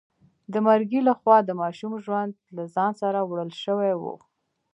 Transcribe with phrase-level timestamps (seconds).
[0.53, 4.03] د مرګي لخوا د ماشوم ژوند له ځان سره وړل شوی و.